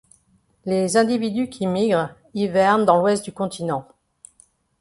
[0.65, 3.87] Les individus qui migrent hivernent dans l'ouest du continent.